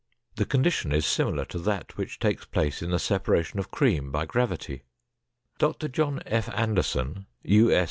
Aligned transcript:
The 0.37 0.45
condition 0.47 0.91
is 0.91 1.05
similar 1.05 1.45
to 1.45 1.59
that 1.59 1.95
which 1.95 2.17
takes 2.17 2.43
place 2.45 2.81
in 2.81 2.89
the 2.89 2.97
separation 2.97 3.59
of 3.59 3.69
cream 3.69 4.11
by 4.11 4.25
gravity. 4.25 4.81
Dr. 5.59 5.87
John 5.89 6.23
F. 6.25 6.49
Anderson, 6.55 7.27
U. 7.43 7.71
S. 7.71 7.79